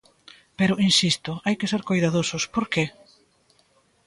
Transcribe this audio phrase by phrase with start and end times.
[0.59, 2.85] Pero, insisto, hai que ser coidadosos ¿Por que?